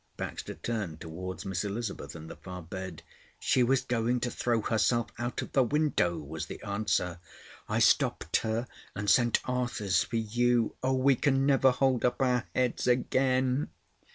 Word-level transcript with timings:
Baxter 0.17 0.55
turned 0.55 0.99
towards 0.99 1.45
Miss 1.45 1.63
Elizabeth 1.63 2.15
in 2.15 2.25
the 2.27 2.35
far 2.35 2.63
bed. 2.63 3.03
"She 3.39 3.61
was 3.61 3.81
going 3.83 4.19
to 4.21 4.31
throw 4.31 4.59
herself 4.61 5.11
out 5.19 5.43
of 5.43 5.51
the 5.51 5.61
window," 5.61 6.17
was 6.17 6.47
the 6.47 6.59
answer. 6.63 7.19
"I 7.69 7.77
stopped 7.77 8.37
her, 8.37 8.65
and 8.95 9.07
sent 9.07 9.47
Arthurs 9.47 10.01
for 10.01 10.15
you. 10.15 10.73
Oh, 10.81 10.95
we 10.95 11.15
can 11.15 11.45
never 11.45 11.69
hold 11.69 12.03
up 12.03 12.19
our 12.19 12.45
heads 12.55 12.87
again!" 12.87 13.69